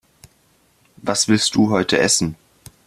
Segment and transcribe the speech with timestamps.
[1.03, 2.35] Was willst Du heute essen?